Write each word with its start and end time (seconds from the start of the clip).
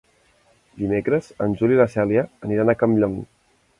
Dimecres 0.83 1.29
en 1.47 1.53
Juli 1.59 1.77
i 1.79 1.81
na 1.81 1.87
Cèlia 1.97 2.25
iran 2.57 2.73
a 2.75 2.79
Campllong. 2.81 3.19